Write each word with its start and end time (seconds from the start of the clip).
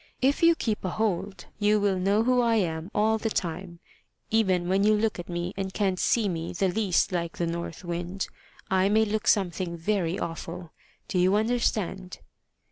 If 0.19 0.41
you 0.41 0.55
keep 0.55 0.83
a 0.83 0.89
hold, 0.89 1.45
you 1.59 1.79
will 1.79 1.99
know 1.99 2.23
who 2.23 2.41
I 2.41 2.55
am 2.55 2.89
all 2.91 3.19
the 3.19 3.29
time, 3.29 3.77
even 4.31 4.67
when 4.67 4.83
you 4.83 4.95
look 4.95 5.19
at 5.19 5.29
me 5.29 5.53
and 5.55 5.75
can't 5.75 5.99
see 5.99 6.27
me 6.27 6.53
the 6.53 6.69
least 6.69 7.11
like 7.11 7.37
the 7.37 7.45
North 7.45 7.85
Wind. 7.85 8.27
I 8.71 8.89
may 8.89 9.05
look 9.05 9.27
something 9.27 9.77
very 9.77 10.17
awful. 10.17 10.71
Do 11.07 11.19
you 11.19 11.35
understand?" 11.35 12.17